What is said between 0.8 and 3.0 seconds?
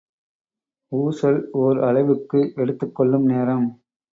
ஊசல் ஒர் அலைவுக்கு எடுத்துக்